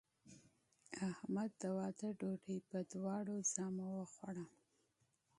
[1.09, 4.45] احمد د واده ډوډۍ په دواړو ژامو وخوړه.